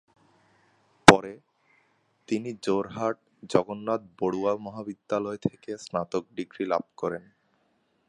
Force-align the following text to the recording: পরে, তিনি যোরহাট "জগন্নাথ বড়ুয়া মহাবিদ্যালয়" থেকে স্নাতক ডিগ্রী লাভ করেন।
পরে, 1.07 1.33
তিনি 2.27 2.49
যোরহাট 2.63 3.17
"জগন্নাথ 3.49 4.01
বড়ুয়া 4.19 4.53
মহাবিদ্যালয়" 4.57 5.37
থেকে 5.37 5.71
স্নাতক 5.77 6.23
ডিগ্রী 6.35 6.63
লাভ 6.65 6.83
করেন। 6.97 7.23